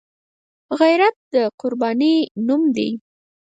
غیرت 0.79 1.15
د 1.33 1.35
قربانۍ 1.59 2.15
نوم 2.47 2.63
دی 2.75 2.89